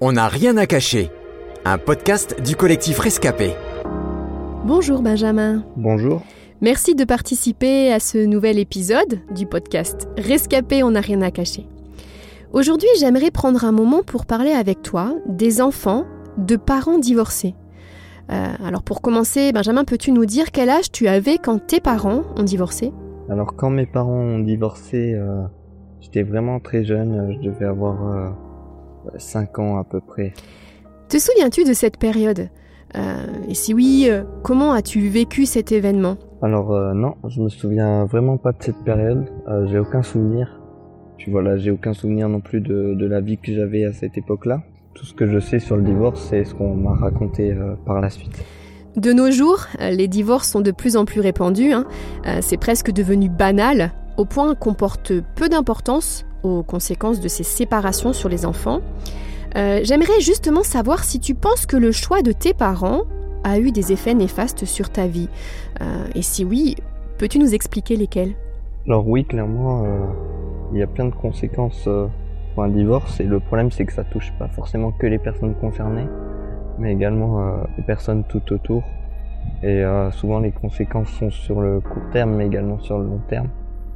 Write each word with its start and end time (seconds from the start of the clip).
On 0.00 0.10
n'a 0.10 0.26
rien 0.26 0.56
à 0.56 0.66
cacher. 0.66 1.08
Un 1.64 1.78
podcast 1.78 2.42
du 2.44 2.56
collectif 2.56 2.98
Rescapé. 2.98 3.52
Bonjour 4.64 5.02
Benjamin. 5.02 5.64
Bonjour. 5.76 6.22
Merci 6.60 6.96
de 6.96 7.04
participer 7.04 7.92
à 7.92 8.00
ce 8.00 8.18
nouvel 8.18 8.58
épisode 8.58 9.20
du 9.32 9.46
podcast 9.46 10.08
Rescapé, 10.18 10.82
on 10.82 10.90
n'a 10.90 11.00
rien 11.00 11.22
à 11.22 11.30
cacher. 11.30 11.68
Aujourd'hui, 12.52 12.88
j'aimerais 12.98 13.30
prendre 13.30 13.64
un 13.64 13.70
moment 13.70 14.02
pour 14.02 14.26
parler 14.26 14.50
avec 14.50 14.82
toi 14.82 15.14
des 15.28 15.62
enfants 15.62 16.06
de 16.38 16.56
parents 16.56 16.98
divorcés. 16.98 17.54
Euh, 18.32 18.46
alors 18.64 18.82
pour 18.82 19.00
commencer, 19.00 19.52
Benjamin, 19.52 19.84
peux-tu 19.84 20.10
nous 20.10 20.26
dire 20.26 20.50
quel 20.50 20.70
âge 20.70 20.90
tu 20.90 21.06
avais 21.06 21.38
quand 21.38 21.64
tes 21.64 21.78
parents 21.78 22.24
ont 22.36 22.42
divorcé? 22.42 22.92
Alors 23.30 23.54
quand 23.54 23.70
mes 23.70 23.86
parents 23.86 24.10
ont 24.10 24.40
divorcé, 24.40 25.14
euh, 25.14 25.44
j'étais 26.00 26.24
vraiment 26.24 26.58
très 26.58 26.84
jeune, 26.84 27.36
je 27.38 27.48
devais 27.48 27.66
avoir 27.66 28.08
euh, 28.08 28.30
5 29.18 29.58
ans 29.58 29.78
à 29.78 29.84
peu 29.84 30.00
près. 30.00 30.32
Te 31.08 31.18
souviens-tu 31.18 31.64
de 31.64 31.72
cette 31.72 31.96
période? 31.98 32.48
Euh, 32.96 33.26
Et 33.48 33.54
si 33.54 33.74
oui, 33.74 34.06
euh, 34.08 34.22
comment 34.42 34.72
as-tu 34.72 35.08
vécu 35.08 35.46
cet 35.46 35.72
événement? 35.72 36.16
Alors 36.42 36.72
euh, 36.72 36.92
non, 36.94 37.14
je 37.28 37.40
me 37.40 37.48
souviens 37.48 38.04
vraiment 38.04 38.36
pas 38.36 38.52
de 38.52 38.58
cette 38.62 38.82
période, 38.84 39.24
j'ai 39.66 39.78
aucun 39.78 40.02
souvenir. 40.02 40.60
Puis 41.18 41.30
voilà, 41.30 41.56
j'ai 41.56 41.70
aucun 41.70 41.92
souvenir 41.94 42.28
non 42.28 42.40
plus 42.40 42.60
de, 42.60 42.94
de 42.94 43.06
la 43.06 43.20
vie 43.20 43.38
que 43.38 43.52
j'avais 43.52 43.84
à 43.84 43.92
cette 43.92 44.16
époque-là. 44.18 44.62
Tout 44.94 45.04
ce 45.06 45.14
que 45.14 45.26
je 45.26 45.38
sais 45.40 45.58
sur 45.58 45.76
le 45.76 45.82
divorce, 45.82 46.24
c'est 46.28 46.44
ce 46.44 46.54
qu'on 46.54 46.74
m'a 46.74 46.94
raconté 46.94 47.56
par 47.86 48.00
la 48.00 48.10
suite. 48.10 48.44
De 48.96 49.12
nos 49.12 49.30
jours, 49.32 49.66
les 49.80 50.06
divorces 50.06 50.48
sont 50.50 50.60
de 50.60 50.70
plus 50.70 50.96
en 50.96 51.04
plus 51.04 51.20
répandus. 51.20 51.72
hein. 51.72 51.84
C'est 52.42 52.58
presque 52.58 52.92
devenu 52.92 53.28
banal, 53.28 53.92
au 54.16 54.24
point 54.24 54.54
qu'on 54.54 54.74
porte 54.74 55.12
peu 55.34 55.48
d'importance 55.48 56.24
aux 56.42 56.62
conséquences 56.62 57.20
de 57.20 57.28
ces 57.28 57.42
séparations 57.42 58.12
sur 58.12 58.28
les 58.28 58.46
enfants. 58.46 58.80
Euh, 59.56 59.80
J'aimerais 59.82 60.20
justement 60.20 60.62
savoir 60.62 61.04
si 61.04 61.20
tu 61.20 61.34
penses 61.34 61.66
que 61.66 61.76
le 61.76 61.92
choix 61.92 62.22
de 62.22 62.32
tes 62.32 62.54
parents 62.54 63.02
a 63.44 63.58
eu 63.58 63.72
des 63.72 63.92
effets 63.92 64.14
néfastes 64.14 64.64
sur 64.64 64.90
ta 64.90 65.06
vie. 65.06 65.28
Euh, 65.80 66.06
et 66.14 66.22
si 66.22 66.44
oui, 66.44 66.76
peux-tu 67.18 67.38
nous 67.38 67.54
expliquer 67.54 67.96
lesquels? 67.96 68.34
Alors 68.86 69.08
oui, 69.08 69.24
clairement, 69.24 69.84
euh, 69.84 69.98
il 70.72 70.78
y 70.78 70.82
a 70.82 70.86
plein 70.86 71.06
de 71.06 71.14
conséquences 71.14 71.88
pour 72.54 72.64
un 72.64 72.68
divorce 72.68 73.20
et 73.20 73.24
le 73.24 73.40
problème 73.40 73.70
c'est 73.70 73.84
que 73.84 73.92
ça 73.92 74.04
touche 74.04 74.32
pas 74.38 74.48
forcément 74.48 74.92
que 74.92 75.06
les 75.06 75.18
personnes 75.18 75.54
concernées, 75.54 76.06
mais 76.78 76.92
également 76.92 77.56
les 77.76 77.82
personnes 77.82 78.24
tout 78.24 78.52
autour. 78.52 78.82
Et 79.62 79.82
souvent 80.12 80.40
les 80.40 80.52
conséquences 80.52 81.10
sont 81.10 81.30
sur 81.30 81.60
le 81.60 81.80
court 81.80 82.02
terme, 82.12 82.34
mais 82.34 82.46
également 82.46 82.78
sur 82.80 82.98
le 82.98 83.04
long 83.04 83.20
terme. 83.28 83.48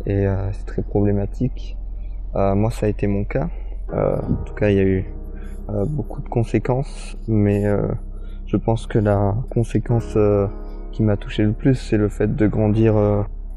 Et 0.06 0.26
euh, 0.26 0.50
c'est 0.52 0.66
très 0.66 0.82
problématique. 0.82 1.76
Euh, 2.36 2.54
moi, 2.54 2.70
ça 2.70 2.86
a 2.86 2.88
été 2.88 3.06
mon 3.06 3.24
cas. 3.24 3.48
Euh, 3.92 4.16
en 4.16 4.44
tout 4.44 4.54
cas, 4.54 4.68
il 4.70 4.76
y 4.76 4.80
a 4.80 4.84
eu 4.84 5.04
euh, 5.70 5.84
beaucoup 5.86 6.20
de 6.20 6.28
conséquences, 6.28 7.16
mais 7.26 7.66
euh, 7.66 7.88
je 8.46 8.56
pense 8.56 8.86
que 8.86 8.98
la 8.98 9.34
conséquence 9.50 10.16
qui 10.92 11.02
m'a 11.02 11.16
touché 11.16 11.42
le 11.42 11.52
plus, 11.52 11.74
c'est 11.74 11.96
le 11.96 12.08
fait 12.08 12.34
de 12.34 12.46
grandir 12.46 12.96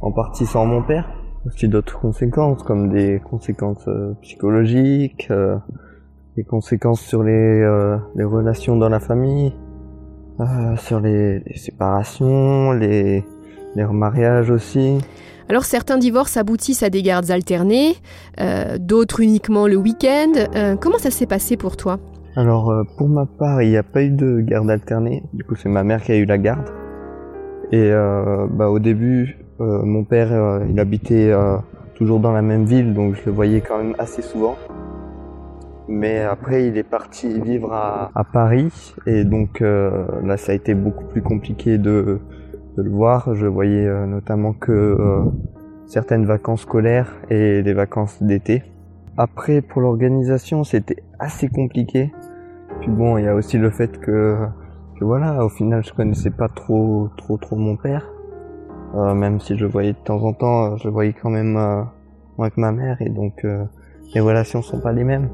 en 0.02 0.12
partie 0.12 0.46
sans 0.46 0.66
mon 0.66 0.84
père. 0.84 1.10
Aussi 1.46 1.68
d'autres 1.68 2.00
conséquences, 2.00 2.62
comme 2.62 2.90
des 2.90 3.20
conséquences 3.20 3.88
psychologiques, 4.22 5.32
des 6.36 6.44
conséquences 6.44 7.02
sur 7.02 7.24
les, 7.24 7.62
les 8.16 8.24
relations 8.24 8.76
dans 8.76 8.90
la 8.90 9.00
famille, 9.00 9.56
sur 10.76 11.00
les, 11.00 11.40
les 11.40 11.58
séparations, 11.58 12.74
les, 12.74 13.24
les 13.76 13.84
remariages 13.84 14.50
aussi. 14.50 15.00
Alors 15.50 15.66
certains 15.66 15.98
divorces 15.98 16.38
aboutissent 16.38 16.84
à 16.84 16.90
des 16.90 17.02
gardes 17.02 17.30
alternées, 17.30 17.96
euh, 18.40 18.78
d'autres 18.80 19.20
uniquement 19.20 19.68
le 19.68 19.76
week-end. 19.76 20.32
Euh, 20.56 20.76
comment 20.78 20.98
ça 20.98 21.12
s'est 21.12 21.26
passé 21.26 21.58
pour 21.58 21.76
toi? 21.76 22.00
Alors 22.38 22.72
euh, 22.72 22.84
pour 22.98 23.10
ma 23.10 23.26
part, 23.26 23.62
il 23.62 23.70
n'y 23.70 23.78
a 23.78 23.84
pas 23.84 24.04
eu 24.04 24.12
de 24.12 24.40
garde 24.40 24.70
alternée. 24.70 25.24
Du 25.34 25.44
coup, 25.44 25.56
c'est 25.56 25.68
ma 25.68 25.84
mère 25.84 26.02
qui 26.02 26.14
a 26.14 26.16
eu 26.16 26.26
la 26.26 26.38
garde. 26.38 26.70
Et 27.74 27.90
bah, 28.52 28.70
au 28.70 28.80
début, 28.80 29.38
mon 29.60 30.04
père, 30.04 30.62
il 30.70 30.78
habitait 30.78 31.34
toujours 31.96 32.20
dans 32.20 32.34
la 32.34 32.42
même 32.42 32.66
ville, 32.66 32.94
donc 32.94 33.16
je 33.16 33.22
le 33.28 33.32
voyais 33.32 33.62
quand 33.62 33.78
même 33.78 33.96
assez 33.98 34.22
souvent. 34.22 34.58
Mais 35.88 36.20
après, 36.20 36.68
il 36.68 36.78
est 36.78 36.84
parti 36.84 37.40
vivre 37.40 37.72
à, 37.72 38.12
à 38.14 38.26
Paris, 38.26 38.94
et 39.08 39.24
donc 39.24 39.62
là, 39.62 40.36
ça 40.36 40.52
a 40.52 40.56
été 40.56 40.74
beaucoup 40.74 41.06
plus 41.06 41.22
compliqué 41.22 41.78
de, 41.78 42.20
de 42.78 42.84
le 42.84 42.90
voir. 42.90 43.34
Je 43.36 43.48
voyais 43.48 43.86
euh, 43.86 44.06
notamment 44.06 44.54
que 44.54 44.72
euh, 44.72 45.24
certaines 45.88 46.26
vacances 46.26 46.62
scolaires 46.62 47.12
et 47.30 47.62
les 47.62 47.74
vacances 47.74 48.22
d'été. 48.24 48.64
Après, 49.18 49.62
pour 49.62 49.82
l'organisation, 49.82 50.64
c'était 50.64 51.04
assez 51.20 51.50
compliqué. 51.50 52.12
Puis 52.80 52.90
bon, 52.90 53.18
il 53.18 53.26
y 53.26 53.28
a 53.28 53.36
aussi 53.36 53.58
le 53.58 53.70
fait 53.70 54.00
que, 54.00 54.38
que 54.98 55.04
voilà, 55.04 55.44
au 55.46 55.50
final, 55.50 55.84
je 55.84 55.94
connaissais 55.94 56.32
pas 56.32 56.48
trop, 56.48 57.10
trop, 57.18 57.38
trop 57.38 57.56
mon 57.56 57.76
père. 57.76 58.08
Euh, 58.96 59.14
même 59.14 59.40
si 59.40 59.58
je 59.58 59.66
voyais 59.66 59.94
de 59.94 59.98
temps 59.98 60.22
en 60.24 60.34
temps, 60.34 60.66
euh, 60.66 60.76
je 60.78 60.90
voyais 60.90 61.14
quand 61.14 61.30
même 61.30 61.56
euh, 61.58 61.82
moins 62.38 62.50
que 62.50 62.60
ma 62.60 62.72
mère, 62.72 63.02
et 63.02 63.10
donc 63.10 63.46
euh, 63.46 63.64
les 64.14 64.22
relations 64.22 64.62
sont 64.62 64.80
pas 64.80 64.92
les 64.92 65.04
mêmes. 65.04 65.30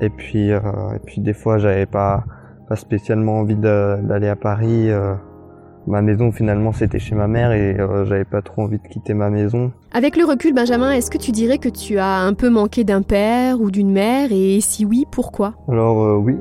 Et 0.00 0.10
puis, 0.10 0.50
et 0.50 0.98
puis 1.06 1.20
des 1.20 1.32
fois, 1.32 1.58
j'avais 1.58 1.86
pas, 1.86 2.22
pas 2.68 2.76
spécialement 2.76 3.40
envie 3.40 3.56
d'aller 3.56 4.28
à 4.28 4.36
Paris. 4.36 4.90
euh, 4.90 5.14
ma 5.86 6.02
maison, 6.02 6.32
finalement, 6.32 6.72
c'était 6.72 6.98
chez 6.98 7.14
ma 7.14 7.28
mère, 7.28 7.52
et 7.52 7.78
euh, 7.78 8.04
j'avais 8.04 8.24
pas 8.24 8.42
trop 8.42 8.62
envie 8.62 8.78
de 8.78 8.86
quitter 8.88 9.14
ma 9.14 9.30
maison. 9.30 9.72
Avec 9.92 10.16
le 10.16 10.24
recul, 10.24 10.54
Benjamin, 10.54 10.92
est-ce 10.92 11.10
que 11.10 11.18
tu 11.18 11.32
dirais 11.32 11.58
que 11.58 11.68
tu 11.68 11.98
as 11.98 12.20
un 12.20 12.34
peu 12.34 12.50
manqué 12.50 12.84
d'un 12.84 13.02
père 13.02 13.60
ou 13.60 13.70
d'une 13.70 13.90
mère? 13.90 14.28
Et 14.32 14.60
si 14.60 14.84
oui, 14.84 15.06
pourquoi? 15.10 15.54
Alors 15.68 16.04
euh, 16.04 16.16
oui, 16.16 16.36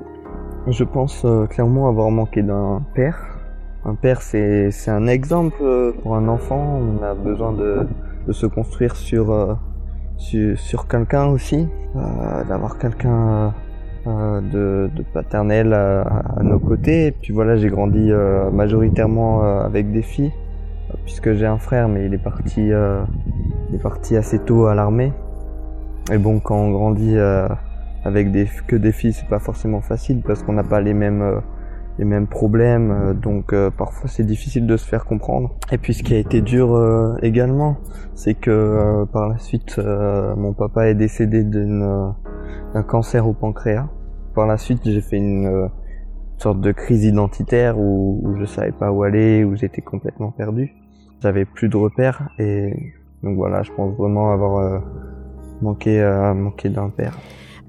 je 0.68 0.84
pense 0.84 1.24
euh, 1.24 1.46
clairement 1.46 1.88
avoir 1.88 2.12
manqué 2.12 2.42
d'un 2.42 2.82
père. 2.94 3.24
Un 3.86 3.96
père, 3.96 4.22
c'est 4.22 4.72
un 4.88 5.08
exemple 5.08 5.64
pour 6.04 6.16
un 6.18 6.28
enfant. 6.28 6.82
On 6.82 7.02
a 7.02 7.14
besoin 7.14 7.54
de, 7.54 7.88
de 8.28 8.34
se 8.34 8.46
construire 8.46 8.98
sur 8.98 9.58
sur, 10.18 10.60
sur 10.60 10.88
quelqu'un 10.88 11.28
aussi, 11.28 11.70
d'avoir 12.50 12.78
quelqu'un 12.80 13.54
de, 14.08 14.90
de 14.96 15.04
paternel 15.14 15.74
à, 15.74 16.42
nos 16.42 16.60
côtés. 16.60 17.08
Et 17.08 17.12
puis 17.12 17.34
voilà, 17.34 17.58
j'ai 17.58 17.70
grandi 17.70 18.12
euh, 18.12 18.50
majoritairement 18.52 19.44
euh, 19.44 19.62
avec 19.62 19.92
des 19.92 20.02
filles, 20.02 20.32
euh, 20.92 20.98
puisque 21.06 21.34
j'ai 21.34 21.46
un 21.46 21.58
frère, 21.58 21.88
mais 21.88 22.06
il 22.06 22.14
est 22.14 22.24
parti 22.24 22.72
euh, 22.72 23.02
il 23.70 23.76
est 23.76 23.82
parti 23.82 24.16
assez 24.16 24.40
tôt 24.40 24.68
à 24.68 24.76
l'armée. 24.76 25.14
Et 26.12 26.18
bon, 26.18 26.40
quand 26.40 26.56
on 26.56 26.72
grandit 26.72 27.18
euh, 27.18 27.48
avec 28.08 28.32
que 28.68 28.76
des 28.78 28.92
filles 28.94 29.12
c'est 29.12 29.28
pas 29.28 29.40
forcément 29.40 29.82
facile 29.82 30.22
parce 30.26 30.42
qu'on 30.42 30.54
n'a 30.54 30.64
pas 30.64 30.80
les 30.80 30.94
mêmes 30.94 31.22
euh, 31.22 31.40
les 32.00 32.06
mêmes 32.06 32.28
problèmes 32.28 32.92
euh, 32.92 33.14
donc 33.14 33.52
euh, 33.52 33.70
parfois 33.70 34.10
c'est 34.10 34.24
difficile 34.24 34.66
de 34.66 34.78
se 34.78 34.88
faire 34.88 35.04
comprendre 35.04 35.56
et 35.72 35.78
puis 35.78 35.94
ce 35.94 36.04
qui 36.04 36.14
a 36.14 36.18
été 36.18 36.42
dur 36.42 36.74
euh, 36.74 37.18
également 37.22 37.78
c'est 38.16 38.36
que 38.36 38.50
euh, 38.50 39.06
par 39.06 39.28
la 39.28 39.38
suite 39.40 39.76
euh, 39.78 40.36
mon 40.36 40.54
papa 40.54 40.88
est 40.88 40.96
décédé 40.96 41.44
euh, 41.54 42.10
d'un 42.74 42.84
cancer 42.84 43.28
au 43.28 43.34
pancréas 43.34 43.90
par 44.38 44.46
la 44.46 44.60
suite 44.60 44.82
j'ai 44.86 45.02
fait 45.02 45.18
une 45.18 45.48
euh, 45.48 45.68
sorte 46.38 46.62
de 46.62 46.72
crise 46.72 47.04
identitaire 47.04 47.80
où, 47.80 48.22
où 48.24 48.38
je 48.40 48.46
savais 48.46 48.72
pas 48.72 48.92
où 48.92 49.02
aller 49.02 49.44
où 49.44 49.56
j'étais 49.56 49.82
complètement 49.82 50.30
perdu 50.30 50.76
j'avais 51.24 51.44
plus 51.44 51.70
de 51.70 51.78
repères 51.78 52.30
et 52.38 52.94
donc 53.24 53.36
voilà 53.36 53.64
je 53.64 53.72
pense 53.72 53.98
vraiment 53.98 54.32
avoir 54.32 54.58
euh, 54.58 54.80
manqué 55.64 56.00
euh, 56.00 56.36
manqué 56.36 56.70
d'un 56.70 56.90
père 56.90 57.18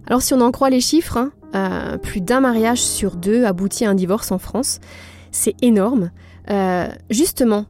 Alors 0.06 0.20
si 0.20 0.34
on 0.34 0.42
en 0.42 0.50
croit 0.50 0.68
les 0.68 0.80
chiffres, 0.80 1.16
hein, 1.16 1.32
euh, 1.54 1.96
plus 1.96 2.20
d'un 2.20 2.40
mariage 2.40 2.82
sur 2.82 3.16
deux 3.16 3.46
aboutit 3.46 3.86
à 3.86 3.90
un 3.90 3.94
divorce 3.94 4.30
en 4.30 4.38
France. 4.38 4.80
C'est 5.30 5.54
énorme. 5.62 6.10
Justement, 7.10 7.66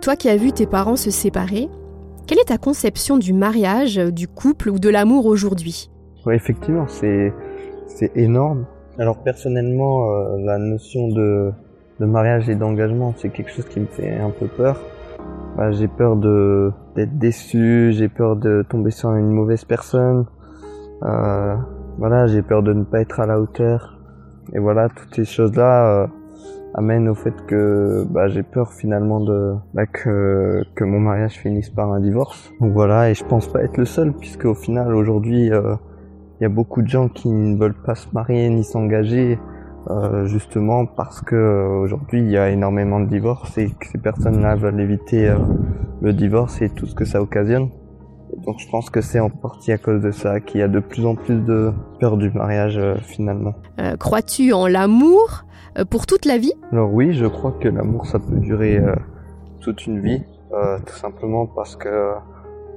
toi 0.00 0.14
qui 0.14 0.28
as 0.28 0.36
vu 0.36 0.52
tes 0.52 0.66
parents 0.66 0.94
se 0.94 1.10
séparer, 1.10 1.68
quelle 2.28 2.38
est 2.38 2.48
ta 2.48 2.58
conception 2.58 3.18
du 3.18 3.32
mariage, 3.32 3.96
du 3.96 4.28
couple 4.28 4.70
ou 4.70 4.78
de 4.78 4.88
l'amour 4.88 5.26
aujourd'hui? 5.26 5.90
Effectivement, 6.30 6.86
c'est 6.86 7.32
c'est 7.90 8.16
énorme. 8.16 8.66
Alors 8.98 9.18
personnellement, 9.22 10.10
euh, 10.10 10.38
la 10.38 10.58
notion 10.58 11.08
de 11.08 11.52
de 12.00 12.06
mariage 12.06 12.48
et 12.48 12.54
d'engagement, 12.54 13.12
c'est 13.18 13.28
quelque 13.28 13.50
chose 13.50 13.66
qui 13.66 13.78
me 13.78 13.86
fait 13.86 14.16
un 14.16 14.30
peu 14.30 14.46
peur. 14.46 14.80
Bah, 15.56 15.70
j'ai 15.70 15.88
peur 15.88 16.16
de 16.16 16.72
d'être 16.96 17.18
déçu, 17.18 17.92
j'ai 17.92 18.08
peur 18.08 18.36
de 18.36 18.64
tomber 18.68 18.90
sur 18.90 19.14
une 19.14 19.30
mauvaise 19.30 19.64
personne. 19.64 20.24
Euh, 21.02 21.56
voilà, 21.98 22.26
j'ai 22.26 22.42
peur 22.42 22.62
de 22.62 22.72
ne 22.72 22.84
pas 22.84 23.00
être 23.00 23.20
à 23.20 23.26
la 23.26 23.38
hauteur. 23.38 23.98
Et 24.54 24.58
voilà, 24.58 24.88
toutes 24.88 25.14
ces 25.14 25.26
choses-là 25.26 25.86
euh, 25.86 26.06
amènent 26.74 27.08
au 27.08 27.14
fait 27.14 27.34
que 27.46 28.04
bah, 28.08 28.28
j'ai 28.28 28.42
peur 28.42 28.72
finalement 28.72 29.20
de 29.20 29.54
bah, 29.74 29.86
que 29.86 30.62
que 30.74 30.84
mon 30.84 31.00
mariage 31.00 31.34
finisse 31.34 31.68
par 31.68 31.92
un 31.92 32.00
divorce. 32.00 32.50
Donc 32.60 32.72
voilà, 32.72 33.10
et 33.10 33.14
je 33.14 33.24
pense 33.24 33.46
pas 33.46 33.62
être 33.62 33.76
le 33.76 33.84
seul, 33.84 34.12
puisque 34.12 34.46
au 34.46 34.54
final 34.54 34.94
aujourd'hui 34.94 35.50
il 36.40 36.44
y 36.44 36.46
a 36.46 36.48
beaucoup 36.48 36.80
de 36.80 36.88
gens 36.88 37.08
qui 37.08 37.28
ne 37.28 37.58
veulent 37.58 37.82
pas 37.82 37.94
se 37.94 38.06
marier 38.14 38.48
ni 38.48 38.64
s'engager 38.64 39.38
euh, 39.90 40.24
justement 40.26 40.86
parce 40.86 41.20
que 41.20 41.36
euh, 41.36 41.68
aujourd'hui 41.80 42.20
il 42.20 42.30
y 42.30 42.38
a 42.38 42.48
énormément 42.48 42.98
de 42.98 43.06
divorces 43.06 43.58
et 43.58 43.68
que 43.68 43.86
ces 43.86 43.98
personnes-là 43.98 44.54
veulent 44.56 44.80
éviter 44.80 45.28
euh, 45.28 45.36
le 46.00 46.14
divorce 46.14 46.62
et 46.62 46.70
tout 46.70 46.86
ce 46.86 46.94
que 46.94 47.04
ça 47.04 47.20
occasionne. 47.20 47.68
donc 48.46 48.58
je 48.58 48.68
pense 48.70 48.88
que 48.88 49.02
c'est 49.02 49.20
en 49.20 49.28
partie 49.28 49.70
à 49.72 49.76
cause 49.76 50.00
de 50.00 50.10
ça 50.12 50.40
qu'il 50.40 50.60
y 50.60 50.62
a 50.62 50.68
de 50.68 50.80
plus 50.80 51.04
en 51.04 51.14
plus 51.14 51.36
de 51.36 51.72
peur 51.98 52.16
du 52.16 52.30
mariage 52.30 52.78
euh, 52.78 52.96
finalement. 53.02 53.54
Crois-tu 53.98 54.54
en 54.54 54.66
l'amour 54.66 55.44
pour 55.90 56.06
toute 56.06 56.24
la 56.24 56.38
vie? 56.38 56.54
Alors 56.72 56.92
oui, 56.92 57.12
je 57.12 57.26
crois 57.26 57.52
que 57.52 57.68
l'amour 57.68 58.06
ça 58.06 58.18
peut 58.18 58.36
durer 58.36 58.80
toute 59.60 59.86
une 59.86 60.00
vie, 60.00 60.22
tout 60.86 60.96
simplement 60.96 61.46
parce 61.46 61.76
que 61.76 62.14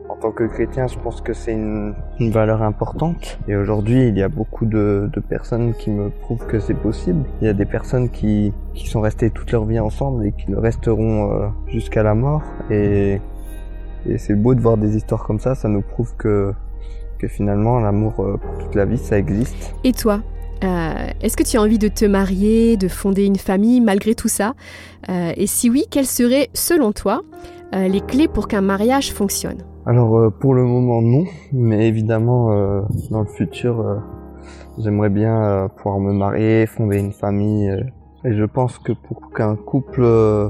en 0.09 0.15
tant 0.15 0.31
que 0.31 0.43
chrétien, 0.43 0.87
je 0.87 0.97
pense 0.99 1.21
que 1.21 1.33
c'est 1.33 1.53
une, 1.53 1.95
valeur 2.19 2.61
importante. 2.61 3.39
Et 3.47 3.55
aujourd'hui, 3.55 4.07
il 4.07 4.17
y 4.17 4.23
a 4.23 4.29
beaucoup 4.29 4.65
de, 4.65 5.09
personnes 5.29 5.73
qui 5.73 5.89
me 5.89 6.09
prouvent 6.09 6.45
que 6.45 6.59
c'est 6.59 6.73
possible. 6.73 7.23
Il 7.41 7.45
y 7.45 7.49
a 7.49 7.53
des 7.53 7.65
personnes 7.65 8.09
qui, 8.09 8.53
qui 8.73 8.87
sont 8.87 9.01
restées 9.01 9.29
toute 9.29 9.51
leur 9.51 9.65
vie 9.65 9.79
ensemble 9.79 10.25
et 10.25 10.31
qui 10.31 10.51
le 10.51 10.59
resteront 10.59 11.51
jusqu'à 11.67 12.03
la 12.03 12.15
mort. 12.15 12.43
Et 12.69 13.19
et 14.09 14.17
c'est 14.17 14.35
beau 14.35 14.53
de 14.53 14.61
voir 14.61 14.77
des 14.77 14.95
histoires 14.97 15.23
comme 15.23 15.39
ça, 15.39 15.55
ça 15.55 15.69
nous 15.69 15.81
prouve 15.81 16.13
que, 16.17 16.53
que 17.19 17.27
finalement 17.27 17.79
l'amour 17.79 18.19
euh, 18.19 18.37
pour 18.37 18.57
toute 18.57 18.75
la 18.75 18.85
vie, 18.85 18.97
ça 18.97 19.17
existe. 19.17 19.73
Et 19.83 19.93
toi 19.93 20.21
euh, 20.63 21.07
Est-ce 21.21 21.37
que 21.37 21.43
tu 21.43 21.57
as 21.57 21.61
envie 21.61 21.79
de 21.79 21.87
te 21.87 22.05
marier, 22.05 22.75
de 22.75 22.87
fonder 22.87 23.25
une 23.25 23.37
famille 23.37 23.79
malgré 23.79 24.13
tout 24.13 24.27
ça? 24.27 24.55
Euh, 25.09 25.31
Et 25.37 25.47
si 25.47 25.69
oui, 25.69 25.85
quelles 25.89 26.05
seraient, 26.05 26.49
selon 26.53 26.91
toi, 26.91 27.21
les 27.75 28.01
clés 28.01 28.27
pour 28.27 28.47
qu'un 28.47 28.61
mariage 28.61 29.11
fonctionne? 29.11 29.63
Alors 29.85 30.31
pour 30.39 30.53
le 30.53 30.63
moment 30.63 31.01
non, 31.01 31.25
mais 31.51 31.87
évidemment 31.87 32.47
dans 33.11 33.19
le 33.19 33.27
futur, 33.27 34.01
j'aimerais 34.77 35.09
bien 35.09 35.69
pouvoir 35.75 35.99
me 35.99 36.13
marier, 36.13 36.65
fonder 36.65 36.99
une 36.99 37.11
famille. 37.11 37.69
et 38.23 38.33
je 38.33 38.45
pense 38.45 38.79
que 38.79 38.93
pour 38.93 39.31
qu'un 39.33 39.55
couple 39.57 40.03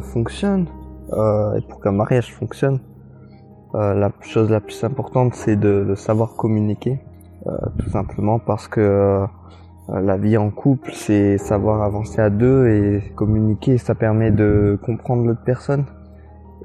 fonctionne, 0.04 0.68
et 1.12 1.62
pour 1.68 1.82
qu'un 1.82 1.94
mariage 1.94 2.32
fonctionne, 2.34 2.80
euh, 3.76 3.96
la 3.96 4.12
chose 4.22 4.52
la 4.52 4.60
plus 4.60 4.84
importante, 4.84 5.34
c'est 5.34 5.56
de, 5.56 5.96
savoir 5.96 6.36
communiquer, 6.36 7.00
euh, 7.48 7.58
tout 7.80 7.90
simplement 7.90 8.38
parce 8.38 8.68
que 8.68 8.82
euh, 8.82 9.26
la 9.90 10.16
vie 10.16 10.38
en 10.38 10.52
couple, 10.52 10.92
c'est 10.94 11.40
savoir 11.40 11.82
avancer 11.82 12.22
à 12.22 12.30
deux 12.30 12.68
et 12.68 13.12
communiquer, 13.16 13.80
ça 13.80 13.96
permet 13.96 14.30
de 14.30 14.78
comprendre 14.84 15.26
l'autre 15.26 15.44
personne 15.44 15.86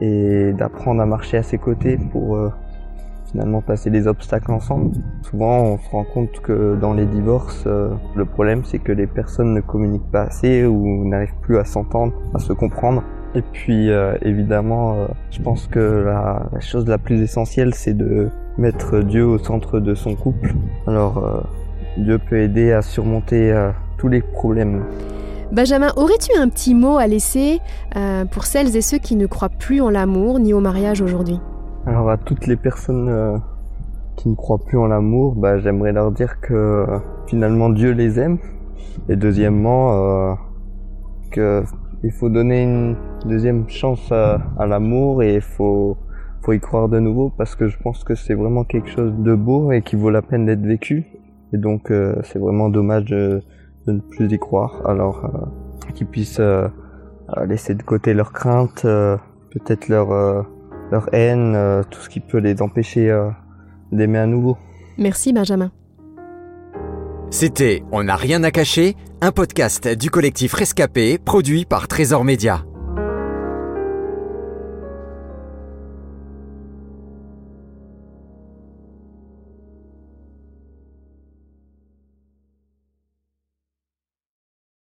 et 0.00 0.52
d'apprendre 0.52 1.00
à 1.00 1.06
marcher 1.06 1.38
à 1.38 1.42
ses 1.42 1.58
côtés 1.58 1.98
pour 2.12 2.38
finalement 3.30 3.60
passer 3.60 3.90
les 3.90 4.06
obstacles 4.06 4.52
ensemble. 4.52 4.92
Souvent, 5.22 5.60
on 5.60 5.78
se 5.78 5.90
rend 5.90 6.04
compte 6.04 6.40
que 6.40 6.76
dans 6.80 6.94
les 6.94 7.06
divorces, 7.06 7.66
le 7.66 8.24
problème 8.24 8.64
c'est 8.64 8.78
que 8.78 8.92
les 8.92 9.06
personnes 9.06 9.54
ne 9.54 9.60
communiquent 9.60 10.10
pas 10.10 10.22
assez 10.22 10.64
ou 10.64 11.06
n'arrivent 11.06 11.34
plus 11.42 11.58
à 11.58 11.64
s'entendre, 11.64 12.14
à 12.34 12.38
se 12.38 12.52
comprendre. 12.52 13.02
Et 13.34 13.42
puis 13.42 13.90
euh, 13.90 14.16
évidemment, 14.22 14.94
euh, 14.94 15.06
je 15.30 15.40
pense 15.42 15.66
que 15.66 16.04
la, 16.06 16.48
chose 16.60 16.86
la 16.88 16.98
plus 16.98 17.20
essentielle, 17.20 17.74
c'est 17.74 17.94
de 17.94 18.30
mettre 18.56 19.00
Dieu 19.00 19.26
au 19.26 19.38
centre 19.38 19.80
de 19.80 19.94
son 19.94 20.14
couple. 20.14 20.54
Alors 20.86 21.18
euh, 21.18 21.40
Dieu 21.98 22.18
peut 22.18 22.38
aider 22.38 22.72
à 22.72 22.82
surmonter 22.82 23.54
tous 23.98 24.08
les 24.08 24.22
problèmes. 24.22 24.82
Benjamin, 25.52 25.92
aurais-tu 25.96 26.38
un 26.38 26.48
petit 26.48 26.74
mot 26.74 26.96
à 26.98 27.06
laisser 27.06 27.60
pour 28.30 28.44
celles 28.44 28.76
et 28.76 28.80
ceux 28.80 28.98
qui 28.98 29.16
ne 29.16 29.26
croient 29.26 29.48
plus 29.48 29.80
en 29.80 29.90
l'amour 29.90 30.38
ni 30.38 30.52
au 30.52 30.60
mariage 30.60 31.00
aujourd'hui? 31.00 31.40
Alors 31.86 32.10
à 32.10 32.16
toutes 32.18 32.46
les 32.46 32.56
personnes 32.56 33.40
qui 34.16 34.28
ne 34.28 34.34
croient 34.34 34.58
plus 34.58 34.78
en 34.78 34.86
l'amour, 34.86 35.34
bah, 35.34 35.58
j'aimerais 35.58 35.92
leur 35.92 36.12
dire 36.12 36.40
que 36.40 36.84
finalement 37.26 37.70
Dieu 37.70 37.92
les 37.92 38.20
aime. 38.20 38.38
Et 39.08 39.16
deuxièmement, 39.16 40.36
que 41.30 41.62
il 42.04 42.12
faut 42.12 42.28
donner 42.28 42.62
une 42.62 42.96
deuxième 43.26 43.68
chance 43.68 44.12
à, 44.12 44.66
l'amour 44.66 45.22
et 45.22 45.36
il 45.36 45.40
faut, 45.40 45.96
faut 46.42 46.52
y 46.52 46.60
croire 46.60 46.88
de 46.88 47.00
nouveau 47.00 47.32
parce 47.36 47.56
que 47.56 47.68
je 47.68 47.76
pense 47.78 48.04
que 48.04 48.14
c'est 48.14 48.34
vraiment 48.34 48.64
quelque 48.64 48.88
chose 48.88 49.12
de 49.18 49.34
beau 49.34 49.72
et 49.72 49.82
qui 49.82 49.96
vaut 49.96 50.10
la 50.10 50.22
peine 50.22 50.46
d'être 50.46 50.62
vécu. 50.62 51.06
Et 51.52 51.56
donc 51.56 51.90
euh, 51.90 52.14
c'est 52.22 52.38
vraiment 52.38 52.68
dommage 52.68 53.06
de, 53.06 53.42
ne 53.93 54.00
plus 54.00 54.31
y 54.32 54.38
croire. 54.38 54.82
Alors 54.87 55.25
euh, 55.25 55.93
qu'ils 55.94 56.06
puissent 56.06 56.40
euh, 56.40 56.69
laisser 57.46 57.75
de 57.75 57.82
côté 57.82 58.14
leurs 58.14 58.32
craintes, 58.32 58.82
peut-être 58.82 59.88
leur, 59.88 60.08
leur 60.90 61.12
haine, 61.12 61.85
tout 61.90 62.00
ce 62.00 62.08
qui 62.08 62.20
peut 62.20 62.38
les 62.38 62.62
empêcher 62.62 63.14
d'aimer 63.93 64.19
à 64.19 64.26
nouveau. 64.26 64.56
Merci 64.96 65.35
Benjamin. 65.35 65.70
C'était 67.31 67.82
On 67.93 68.05
n'a 68.05 68.17
rien 68.17 68.43
à 68.44 68.50
cacher, 68.50 68.96
un 69.20 69.31
podcast 69.31 69.87
du 69.87 70.08
collectif 70.08 70.55
Rescapé 70.55 71.19
produit 71.19 71.67
par 71.67 71.87
Trésor 71.87 72.25
Média. 72.25 72.64